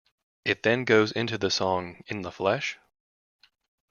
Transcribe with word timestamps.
It 0.43 0.63
then 0.63 0.83
goes 0.83 1.11
into 1.11 1.37
the 1.37 1.51
song 1.51 2.01
In 2.07 2.23
the 2.23 2.31
Flesh? 2.31 2.79